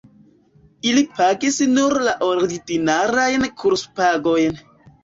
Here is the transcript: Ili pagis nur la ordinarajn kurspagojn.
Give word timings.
Ili 0.91 1.03
pagis 1.19 1.61
nur 1.75 1.97
la 2.09 2.17
ordinarajn 2.31 3.49
kurspagojn. 3.63 4.63